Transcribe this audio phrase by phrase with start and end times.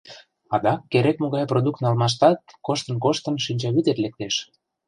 [0.55, 4.35] Адак керек-могай продукт налмаштат, коштын-коштын, шинчавӱдет лектеш.